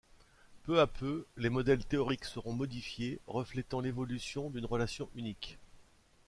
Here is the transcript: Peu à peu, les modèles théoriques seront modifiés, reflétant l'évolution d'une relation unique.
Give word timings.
Peu 0.63 0.79
à 0.79 0.87
peu, 0.87 1.27
les 1.37 1.51
modèles 1.51 1.85
théoriques 1.85 2.25
seront 2.25 2.53
modifiés, 2.53 3.21
reflétant 3.27 3.81
l'évolution 3.81 4.49
d'une 4.49 4.65
relation 4.65 5.11
unique. 5.13 5.59